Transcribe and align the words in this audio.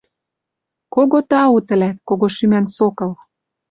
Кого 0.93 1.19
тау, 1.29 1.57
тӹлӓт, 1.67 1.97
кого 2.07 2.25
шӱмӓн 2.35 2.65
Сокол! 2.75 3.11